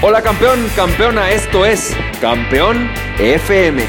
[0.00, 3.82] Hola campeón, campeona, esto es Campeón FM,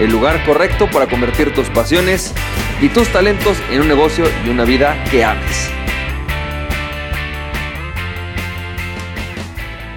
[0.00, 2.32] el lugar correcto para convertir tus pasiones
[2.80, 5.70] y tus talentos en un negocio y una vida que ames.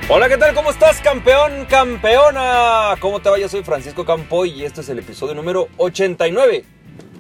[0.09, 0.54] Hola, ¿qué tal?
[0.54, 2.95] ¿Cómo estás, campeón, campeona?
[3.00, 3.39] ¿Cómo te va?
[3.39, 6.66] Yo soy Francisco Campoy y este es el episodio número 89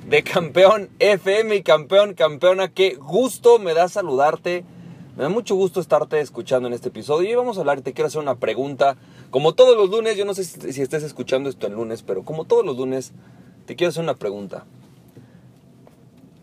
[0.05, 2.67] de Campeón FM y campeón, campeona.
[2.67, 4.65] Qué gusto me da saludarte
[5.17, 8.05] me da mucho gusto estarte escuchando en este episodio y vamos a hablar, te quiero
[8.05, 8.97] hacer una pregunta.
[9.31, 12.45] Como todos los lunes, yo no sé si estés escuchando esto el lunes, pero como
[12.45, 13.13] todos los lunes,
[13.65, 14.65] te quiero hacer una pregunta.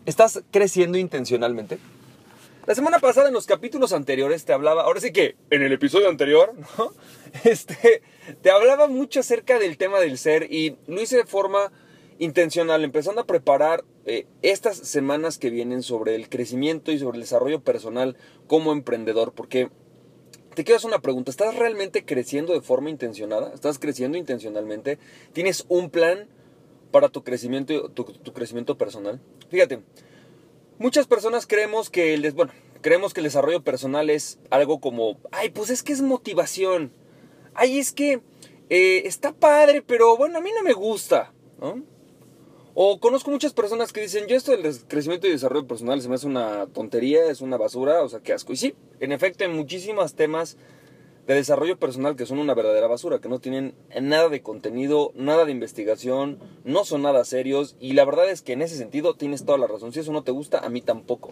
[0.05, 1.79] ¿Estás creciendo intencionalmente?
[2.65, 6.09] La semana pasada en los capítulos anteriores te hablaba, ahora sí que en el episodio
[6.09, 6.91] anterior, ¿no?
[7.45, 8.01] Este,
[8.41, 11.71] te hablaba mucho acerca del tema del ser y lo hice de forma
[12.19, 17.23] intencional, empezando a preparar eh, estas semanas que vienen sobre el crecimiento y sobre el
[17.23, 18.15] desarrollo personal
[18.47, 19.69] como emprendedor, porque
[20.53, 23.53] te quiero hacer una pregunta, ¿estás realmente creciendo de forma intencionada?
[23.53, 24.97] ¿Estás creciendo intencionalmente?
[25.33, 26.27] ¿Tienes un plan
[26.91, 29.19] para tu crecimiento, tu, tu crecimiento personal?
[29.49, 29.81] Fíjate,
[30.77, 35.49] muchas personas creemos que el, bueno, creemos que el desarrollo personal es algo como, ay,
[35.49, 36.93] pues es que es motivación,
[37.53, 38.21] ay, es que
[38.69, 41.83] eh, está padre, pero bueno, a mí no me gusta, ¿no?
[42.77, 46.15] O conozco muchas personas que dicen, yo esto del crecimiento y desarrollo personal se me
[46.15, 48.51] hace una tontería, es una basura, o sea, qué asco.
[48.51, 50.57] Y sí, en efecto, hay muchísimos temas
[51.25, 55.45] de desarrollo personal que son una verdadera basura, que no tienen nada de contenido, nada
[55.45, 59.45] de investigación, no son nada serios, y la verdad es que en ese sentido tienes
[59.45, 59.93] toda la razón.
[59.93, 61.31] Si eso no te gusta, a mí tampoco.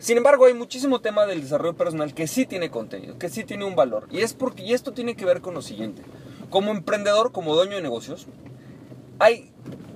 [0.00, 3.66] Sin embargo, hay muchísimo tema del desarrollo personal que sí tiene contenido, que sí tiene
[3.66, 4.08] un valor.
[4.10, 6.02] Y es porque, y esto tiene que ver con lo siguiente.
[6.50, 8.26] Como emprendedor, como dueño de negocios,
[9.20, 9.52] hay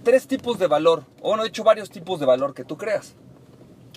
[0.09, 3.14] tres tipos de valor, o bueno, de hecho varios tipos de valor que tú creas.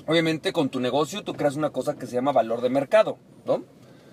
[0.08, 3.64] Obviamente con tu negocio tú creas una cosa que se llama valor de mercado, ¿no?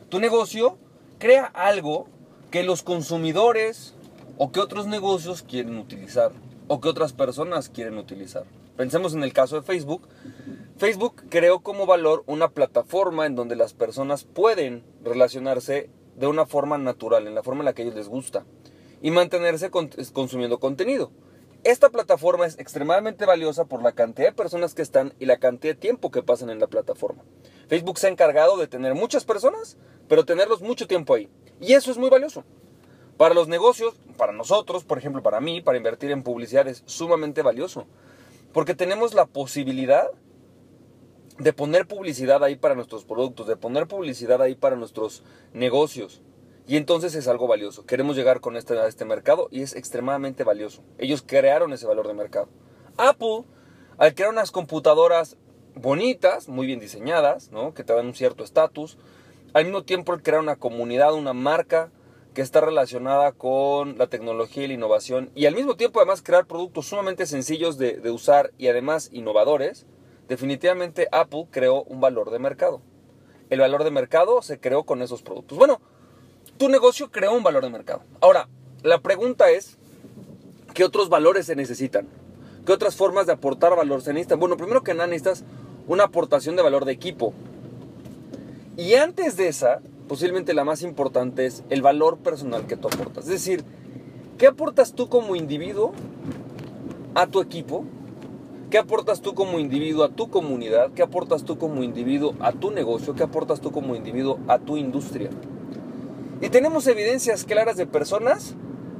[0.08, 0.78] Tu negocio
[1.18, 2.06] crea algo
[2.52, 3.96] que los consumidores
[4.36, 6.30] o que otros negocios quieren utilizar
[6.68, 8.44] o que otras personas quieren utilizar.
[8.76, 10.06] Pensemos en el caso de Facebook.
[10.76, 16.78] Facebook creó como valor una plataforma en donde las personas pueden relacionarse de una forma
[16.78, 18.44] natural, en la forma en la que a ellos les gusta,
[19.02, 19.72] y mantenerse
[20.12, 21.10] consumiendo contenido.
[21.68, 25.74] Esta plataforma es extremadamente valiosa por la cantidad de personas que están y la cantidad
[25.74, 27.24] de tiempo que pasan en la plataforma.
[27.68, 29.76] Facebook se ha encargado de tener muchas personas,
[30.08, 31.28] pero tenerlos mucho tiempo ahí.
[31.60, 32.42] Y eso es muy valioso.
[33.18, 37.42] Para los negocios, para nosotros, por ejemplo, para mí, para invertir en publicidad es sumamente
[37.42, 37.84] valioso.
[38.54, 40.10] Porque tenemos la posibilidad
[41.38, 46.22] de poner publicidad ahí para nuestros productos, de poner publicidad ahí para nuestros negocios.
[46.68, 47.86] Y entonces es algo valioso.
[47.86, 50.82] Queremos llegar con este, a este mercado y es extremadamente valioso.
[50.98, 52.50] Ellos crearon ese valor de mercado.
[52.98, 53.44] Apple,
[53.96, 55.38] al crear unas computadoras
[55.74, 57.72] bonitas, muy bien diseñadas, ¿no?
[57.72, 58.98] que te dan un cierto estatus,
[59.54, 61.90] al mismo tiempo al crear una comunidad, una marca
[62.34, 66.44] que está relacionada con la tecnología y la innovación, y al mismo tiempo además crear
[66.44, 69.86] productos sumamente sencillos de, de usar y además innovadores,
[70.28, 72.82] definitivamente Apple creó un valor de mercado.
[73.48, 75.56] El valor de mercado se creó con esos productos.
[75.56, 75.80] Bueno,
[76.58, 78.02] tu negocio creó un valor de mercado.
[78.20, 78.48] Ahora,
[78.82, 79.78] la pregunta es,
[80.74, 82.08] ¿qué otros valores se necesitan?
[82.66, 84.40] ¿Qué otras formas de aportar valor se necesitan?
[84.40, 85.44] Bueno, primero que nada necesitas
[85.86, 87.32] una aportación de valor de equipo.
[88.76, 93.24] Y antes de esa, posiblemente la más importante es el valor personal que tú aportas.
[93.24, 93.64] Es decir,
[94.36, 95.92] ¿qué aportas tú como individuo
[97.14, 97.84] a tu equipo?
[98.70, 100.90] ¿Qué aportas tú como individuo a tu comunidad?
[100.92, 103.14] ¿Qué aportas tú como individuo a tu negocio?
[103.14, 105.30] ¿Qué aportas tú como individuo a tu industria?
[106.40, 108.54] Y tenemos evidencias claras de personas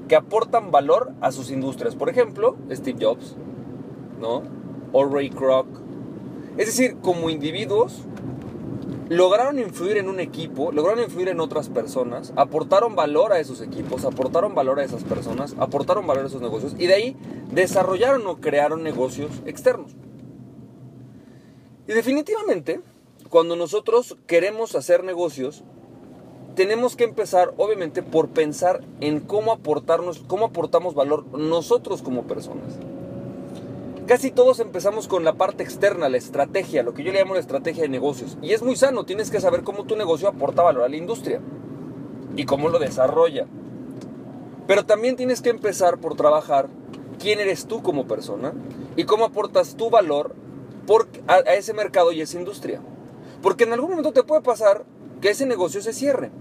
[0.09, 1.95] que aportan valor a sus industrias.
[1.95, 3.37] Por ejemplo, Steve Jobs,
[4.21, 4.43] ¿no?
[4.93, 5.67] O Ray Kroc.
[6.57, 8.03] Es decir, como individuos,
[9.09, 14.05] lograron influir en un equipo, lograron influir en otras personas, aportaron valor a esos equipos,
[14.05, 17.17] aportaron valor a esas personas, aportaron valor a esos negocios y de ahí
[17.53, 19.93] desarrollaron o crearon negocios externos.
[21.87, 22.81] Y definitivamente,
[23.31, 25.65] cuando nosotros queremos hacer negocios,
[26.59, 32.75] tenemos que empezar, obviamente, por pensar en cómo aportarnos, cómo aportamos valor nosotros como personas.
[34.09, 37.41] Casi todos empezamos con la parte externa, la estrategia, lo que yo le llamo la
[37.41, 38.37] estrategia de negocios.
[38.43, 41.41] Y es muy sano, tienes que saber cómo tu negocio aporta valor a la industria
[42.35, 43.47] y cómo lo desarrolla.
[44.67, 46.69] Pero también tienes que empezar por trabajar
[47.21, 48.53] quién eres tú como persona
[48.97, 50.35] y cómo aportas tu valor
[51.29, 52.81] a, a ese mercado y esa industria.
[53.43, 54.85] Porque en algún momento te puede pasar
[55.21, 56.33] que ese negocio se cierre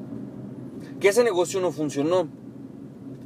[1.00, 2.28] que ese negocio no funcionó.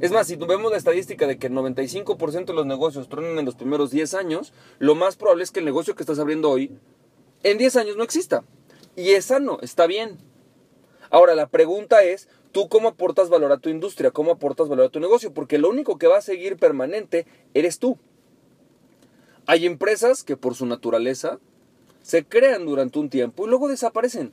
[0.00, 3.44] Es más, si vemos la estadística de que el 95% de los negocios truenan en
[3.44, 6.76] los primeros 10 años, lo más probable es que el negocio que estás abriendo hoy
[7.44, 8.44] en 10 años no exista.
[8.96, 10.18] Y es sano, está bien.
[11.10, 14.90] Ahora, la pregunta es, tú cómo aportas valor a tu industria, cómo aportas valor a
[14.90, 17.98] tu negocio, porque lo único que va a seguir permanente eres tú.
[19.46, 21.38] Hay empresas que por su naturaleza
[22.02, 24.32] se crean durante un tiempo y luego desaparecen,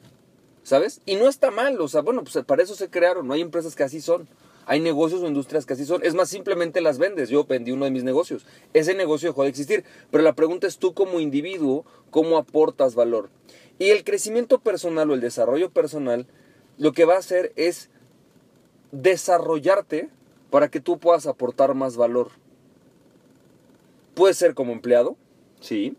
[0.69, 1.01] ¿sabes?
[1.07, 3.75] Y no está mal, o sea, bueno, pues para eso se crearon, no hay empresas
[3.75, 4.27] que así son.
[4.68, 6.06] Hay negocios o industrias que así son.
[6.06, 7.30] Es más, simplemente las vendes.
[7.30, 8.45] Yo vendí uno de mis negocios.
[8.74, 9.83] Ese negocio dejó de existir.
[10.12, 13.31] Pero la pregunta es tú como individuo, ¿cómo aportas valor?
[13.80, 16.27] Y el crecimiento personal o el desarrollo personal,
[16.77, 17.89] lo que va a hacer es
[18.92, 20.10] desarrollarte
[20.51, 22.30] para que tú puedas aportar más valor.
[24.13, 25.18] Puede ser como empleado,
[25.62, 25.98] sí.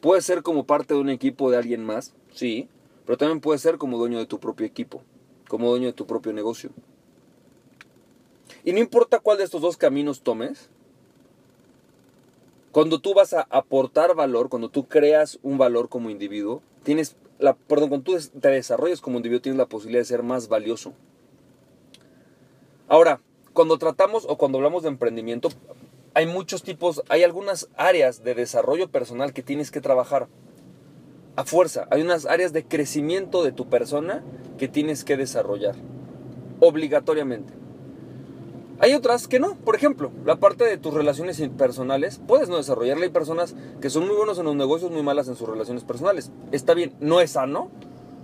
[0.00, 2.70] Puede ser como parte de un equipo de alguien más, sí.
[3.06, 5.02] Pero también puede ser como dueño de tu propio equipo,
[5.48, 6.70] como dueño de tu propio negocio.
[8.64, 10.70] Y no importa cuál de estos dos caminos tomes,
[12.70, 17.54] cuando tú vas a aportar valor, cuando tú creas un valor como individuo, tienes la,
[17.54, 20.94] perdón, cuando tú te desarrollas como individuo, tienes la posibilidad de ser más valioso.
[22.88, 23.20] Ahora,
[23.52, 25.50] cuando tratamos o cuando hablamos de emprendimiento,
[26.14, 30.28] hay muchos tipos, hay algunas áreas de desarrollo personal que tienes que trabajar
[31.36, 31.86] a fuerza.
[31.90, 34.22] Hay unas áreas de crecimiento de tu persona
[34.58, 35.74] que tienes que desarrollar
[36.60, 37.52] obligatoriamente.
[38.78, 39.54] Hay otras que no.
[39.54, 43.04] Por ejemplo, la parte de tus relaciones personales, puedes no desarrollarla.
[43.04, 46.32] Hay personas que son muy buenos en los negocios, muy malas en sus relaciones personales.
[46.50, 47.70] Está bien, no es sano,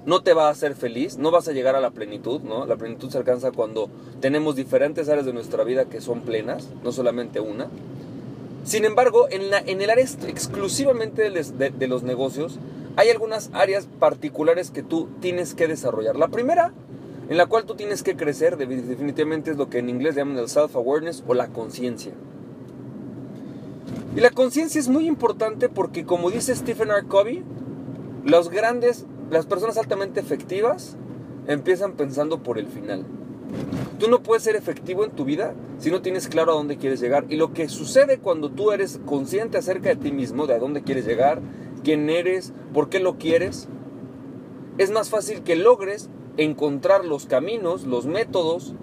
[0.04, 2.66] no te va a hacer feliz, no vas a llegar a la plenitud, ¿no?
[2.66, 3.88] La plenitud se alcanza cuando
[4.20, 7.68] tenemos diferentes áreas de nuestra vida que son plenas, no solamente una.
[8.64, 12.58] Sin embargo, en, la, en el área exclusivamente de, de los negocios,
[12.98, 16.16] hay algunas áreas particulares que tú tienes que desarrollar.
[16.16, 16.72] La primera
[17.28, 20.48] en la cual tú tienes que crecer, definitivamente es lo que en inglés llaman el
[20.48, 22.12] self-awareness o la conciencia.
[24.16, 27.06] Y la conciencia es muy importante porque, como dice Stephen R.
[27.06, 27.44] Covey,
[28.24, 30.96] los grandes, las personas altamente efectivas
[31.46, 33.04] empiezan pensando por el final.
[34.00, 36.98] Tú no puedes ser efectivo en tu vida si no tienes claro a dónde quieres
[36.98, 37.26] llegar.
[37.28, 40.82] Y lo que sucede cuando tú eres consciente acerca de ti mismo, de a dónde
[40.82, 41.40] quieres llegar,
[41.78, 43.68] quién eres, por qué lo quieres,
[44.78, 48.74] es más fácil que logres encontrar los caminos, los métodos,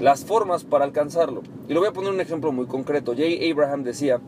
[0.00, 1.42] las formas para alcanzarlo.
[1.68, 3.14] Y lo voy a poner un ejemplo muy concreto.
[3.16, 4.20] Jay Abraham decía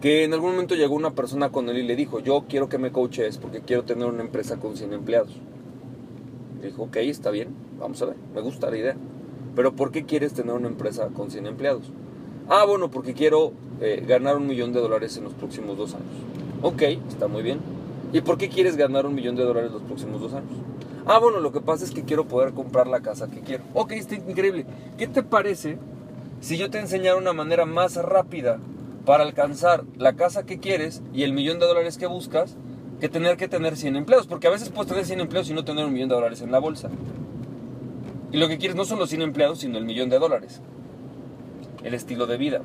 [0.00, 2.76] que en algún momento llegó una persona con él y le dijo, yo quiero que
[2.76, 5.34] me coaches porque quiero tener una empresa con 100 empleados.
[6.62, 7.48] dijo, ok, está bien,
[7.78, 8.96] vamos a ver, me gusta la idea.
[9.56, 11.90] Pero ¿por qué quieres tener una empresa con 100 empleados?
[12.48, 16.33] Ah, bueno, porque quiero eh, ganar un millón de dólares en los próximos dos años.
[16.64, 17.60] Ok, está muy bien.
[18.14, 20.48] ¿Y por qué quieres ganar un millón de dólares los próximos dos años?
[21.04, 23.64] Ah, bueno, lo que pasa es que quiero poder comprar la casa que quiero.
[23.74, 24.64] Ok, está increíble.
[24.96, 25.76] ¿Qué te parece
[26.40, 28.60] si yo te enseñara una manera más rápida
[29.04, 32.56] para alcanzar la casa que quieres y el millón de dólares que buscas
[32.98, 34.26] que tener que tener 100 empleos?
[34.26, 36.50] Porque a veces puedes tener 100 empleos y no tener un millón de dólares en
[36.50, 36.88] la bolsa.
[38.32, 40.62] Y lo que quieres no son los 100 empleados, sino el millón de dólares.
[41.82, 42.62] El estilo de vida.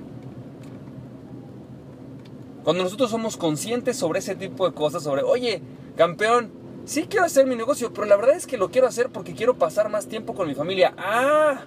[2.63, 5.61] Cuando nosotros somos conscientes sobre ese tipo de cosas, sobre, oye,
[5.95, 6.51] campeón,
[6.85, 9.56] sí quiero hacer mi negocio, pero la verdad es que lo quiero hacer porque quiero
[9.56, 10.94] pasar más tiempo con mi familia.
[10.97, 11.61] Ah,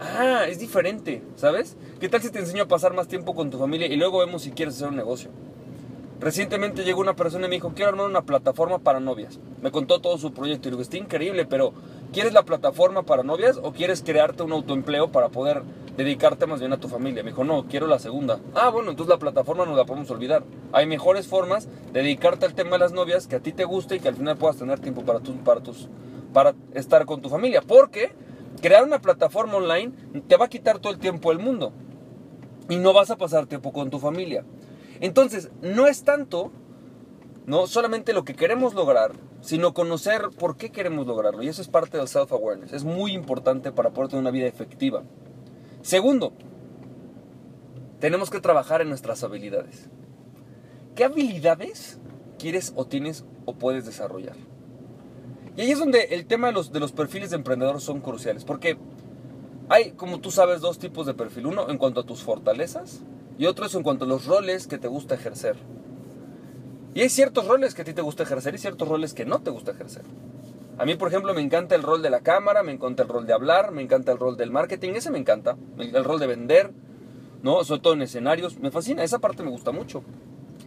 [0.00, 1.76] ah, es diferente, ¿sabes?
[2.00, 4.42] ¿Qué tal si te enseño a pasar más tiempo con tu familia y luego vemos
[4.42, 5.30] si quieres hacer un negocio?
[6.20, 9.38] Recientemente llegó una persona y me dijo, quiero armar una plataforma para novias.
[9.62, 11.72] Me contó todo su proyecto y le digo, está increíble, pero
[12.14, 15.64] ¿quieres la plataforma para novias o quieres crearte un autoempleo para poder
[15.96, 17.22] dedicarte más bien a tu familia.
[17.22, 18.38] Me dijo, no, quiero la segunda.
[18.54, 20.44] Ah, bueno, entonces la plataforma no la podemos olvidar.
[20.72, 23.96] Hay mejores formas de dedicarte al tema de las novias que a ti te guste
[23.96, 25.88] y que al final puedas tener tiempo para, tus, para, tus,
[26.32, 27.62] para estar con tu familia.
[27.62, 28.12] Porque
[28.60, 29.92] crear una plataforma online
[30.28, 31.72] te va a quitar todo el tiempo del mundo.
[32.68, 34.44] Y no vas a pasar tiempo con tu familia.
[35.00, 36.50] Entonces, no es tanto,
[37.46, 41.42] no solamente lo que queremos lograr, sino conocer por qué queremos lograrlo.
[41.42, 42.72] Y eso es parte del self-awareness.
[42.72, 45.02] Es muy importante para poder tener una vida efectiva.
[45.82, 46.32] Segundo,
[48.00, 49.88] tenemos que trabajar en nuestras habilidades.
[50.94, 51.98] ¿Qué habilidades
[52.38, 54.36] quieres o tienes o puedes desarrollar?
[55.56, 58.44] Y ahí es donde el tema de los, de los perfiles de emprendedor son cruciales,
[58.44, 58.76] porque
[59.68, 61.46] hay, como tú sabes, dos tipos de perfil.
[61.46, 63.02] Uno en cuanto a tus fortalezas
[63.38, 65.56] y otro es en cuanto a los roles que te gusta ejercer.
[66.94, 69.40] Y hay ciertos roles que a ti te gusta ejercer y ciertos roles que no
[69.40, 70.02] te gusta ejercer.
[70.78, 73.26] A mí, por ejemplo, me encanta el rol de la cámara, me encanta el rol
[73.26, 76.72] de hablar, me encanta el rol del marketing, ese me encanta, el, rol de vender,
[77.42, 77.64] ¿no?
[77.64, 80.04] Sobre todo en escenarios, me fascina, esa parte me gusta mucho.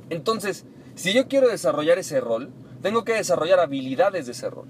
[0.10, 0.66] Entonces,
[0.96, 4.68] si yo quiero desarrollar ese rol, tengo que desarrollar habilidades de ese rol.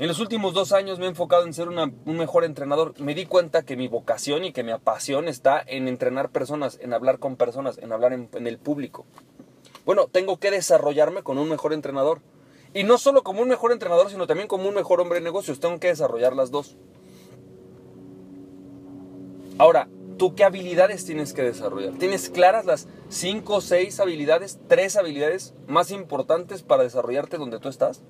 [0.00, 2.94] En los últimos dos años me he enfocado en ser un mejor entrenador.
[3.00, 6.92] Me di cuenta que mi vocación y que mi pasión está en entrenar personas, en
[6.92, 9.06] hablar con personas, en hablar en el público.
[9.84, 12.20] Bueno, tengo que desarrollarme con un mejor entrenador.
[12.72, 15.60] Y no solo como un mejor entrenador, sino también como un mejor hombre de negocios.
[15.60, 16.76] Tengo que desarrollar las dos.
[19.58, 19.88] Ahora,
[20.18, 21.94] ¿tú qué habilidades tienes que desarrollar?
[21.94, 27.68] ¿Tienes claras las 5 o 6 habilidades, 3 habilidades más importantes para desarrollarte donde tú
[27.68, 28.02] estás?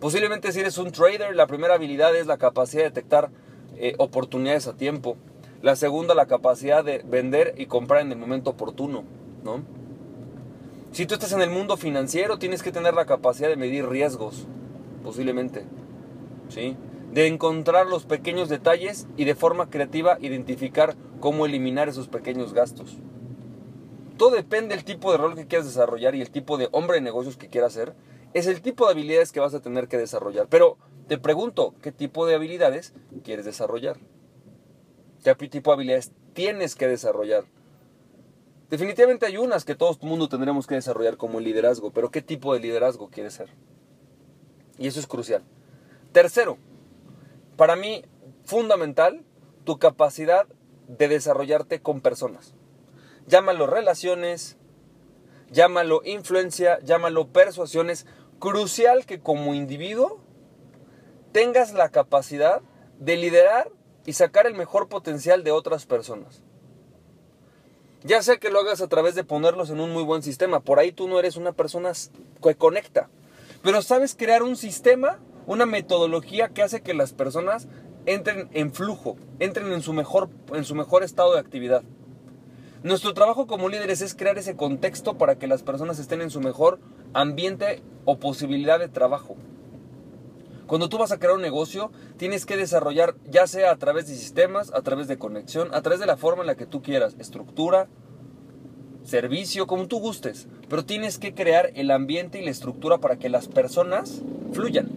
[0.00, 3.30] Posiblemente si eres un trader, la primera habilidad es la capacidad de detectar
[3.76, 5.16] eh, oportunidades a tiempo.
[5.60, 9.04] La segunda, la capacidad de vender y comprar en el momento oportuno,
[9.44, 9.62] ¿no?
[10.92, 14.46] Si tú estás en el mundo financiero, tienes que tener la capacidad de medir riesgos,
[15.02, 15.64] posiblemente.
[16.50, 16.76] ¿Sí?
[17.10, 22.98] De encontrar los pequeños detalles y de forma creativa identificar cómo eliminar esos pequeños gastos.
[24.18, 27.00] Todo depende del tipo de rol que quieras desarrollar y el tipo de hombre de
[27.00, 27.94] negocios que quieras ser.
[28.34, 30.46] Es el tipo de habilidades que vas a tener que desarrollar.
[30.50, 30.76] Pero
[31.08, 32.92] te pregunto, ¿qué tipo de habilidades
[33.24, 33.96] quieres desarrollar?
[35.24, 37.44] ¿Qué tipo de habilidades tienes que desarrollar?
[38.72, 42.54] Definitivamente hay unas que todo el mundo tendremos que desarrollar como liderazgo, pero ¿qué tipo
[42.54, 43.50] de liderazgo quieres ser?
[44.78, 45.42] Y eso es crucial.
[46.12, 46.56] Tercero,
[47.58, 48.02] para mí
[48.46, 49.26] fundamental,
[49.64, 50.46] tu capacidad
[50.88, 52.54] de desarrollarte con personas.
[53.26, 54.56] Llámalo relaciones,
[55.50, 58.06] llámalo influencia, llámalo persuasiones.
[58.38, 60.18] Crucial que como individuo
[61.32, 62.62] tengas la capacidad
[62.98, 63.70] de liderar
[64.06, 66.42] y sacar el mejor potencial de otras personas.
[68.04, 70.60] Ya sé que lo hagas a través de ponerlos en un muy buen sistema.
[70.60, 71.92] Por ahí tú no eres una persona
[72.42, 73.08] que conecta.
[73.62, 77.68] Pero sabes crear un sistema, una metodología que hace que las personas
[78.06, 81.84] entren en flujo, entren en su mejor, en su mejor estado de actividad.
[82.82, 86.40] Nuestro trabajo como líderes es crear ese contexto para que las personas estén en su
[86.40, 86.80] mejor
[87.12, 89.36] ambiente o posibilidad de trabajo.
[90.72, 94.14] Cuando tú vas a crear un negocio, tienes que desarrollar, ya sea a través de
[94.14, 97.14] sistemas, a través de conexión, a través de la forma en la que tú quieras,
[97.18, 97.88] estructura,
[99.04, 100.48] servicio, como tú gustes.
[100.70, 104.22] Pero tienes que crear el ambiente y la estructura para que las personas
[104.54, 104.88] fluyan.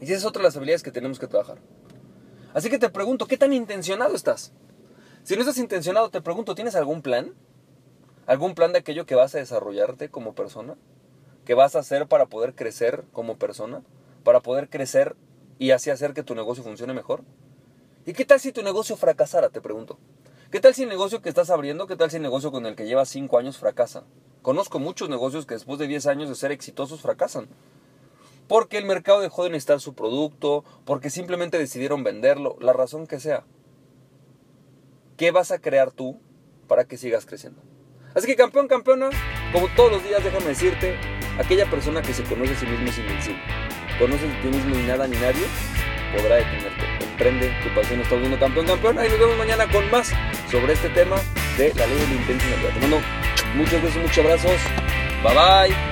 [0.00, 1.58] Y esa es otra de las habilidades que tenemos que trabajar.
[2.54, 4.54] Así que te pregunto, ¿qué tan intencionado estás?
[5.24, 7.34] Si no estás intencionado, te pregunto, ¿tienes algún plan?
[8.26, 10.76] ¿Algún plan de aquello que vas a desarrollarte como persona?
[11.44, 13.82] ¿Qué vas a hacer para poder crecer como persona?
[14.22, 15.16] Para poder crecer
[15.58, 17.22] y así hacer que tu negocio funcione mejor?
[18.04, 19.98] ¿Y qué tal si tu negocio fracasara, te pregunto?
[20.50, 22.76] ¿Qué tal si el negocio que estás abriendo, qué tal si el negocio con el
[22.76, 24.04] que llevas 5 años fracasa?
[24.42, 27.48] Conozco muchos negocios que después de 10 años de ser exitosos fracasan.
[28.48, 33.20] Porque el mercado dejó de necesitar su producto, porque simplemente decidieron venderlo, la razón que
[33.20, 33.44] sea.
[35.16, 36.20] ¿Qué vas a crear tú
[36.66, 37.62] para que sigas creciendo?
[38.14, 39.10] Así que campeón, campeona,
[39.52, 40.96] como todos los días déjame decirte,
[41.38, 43.61] aquella persona que se conoce a sí mismo es invencible
[43.98, 45.46] conoces a ti mismo y nada ni nadie
[46.16, 46.84] podrá detenerte.
[47.12, 48.98] Emprende tu pasión, estás viendo campeón, campeón.
[48.98, 50.12] Ahí nos vemos mañana con más
[50.50, 51.16] sobre este tema
[51.56, 52.70] de la ley de la intencionalidad.
[52.70, 53.00] Te mando
[53.54, 54.60] muchos besos, muchos abrazos.
[55.22, 55.91] Bye bye.